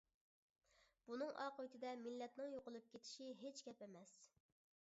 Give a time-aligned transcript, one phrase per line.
[1.09, 4.17] بۇنىڭ ئاقىۋىتىدە مىللەتنىڭ يوقىلىپ كېتىشى ھېچ گەپ ئەمەس.